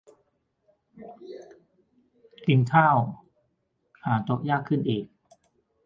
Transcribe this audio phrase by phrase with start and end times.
[2.47, 2.97] กินข้าว
[4.05, 5.05] หาโต๊ะยากขึ้นอีก